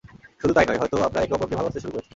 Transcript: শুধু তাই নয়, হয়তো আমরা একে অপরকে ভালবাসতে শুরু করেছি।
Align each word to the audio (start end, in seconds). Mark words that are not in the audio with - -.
শুধু 0.41 0.53
তাই 0.53 0.65
নয়, 0.67 0.79
হয়তো 0.81 0.95
আমরা 1.07 1.19
একে 1.21 1.35
অপরকে 1.35 1.57
ভালবাসতে 1.57 1.81
শুরু 1.83 1.93
করেছি। 1.93 2.09